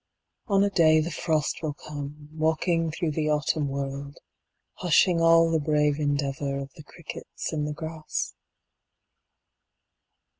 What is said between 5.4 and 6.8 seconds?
the brave endeavour Of